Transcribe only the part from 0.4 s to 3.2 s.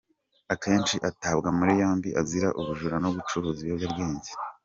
Akenshi atabwa muri yombi azira ubujura no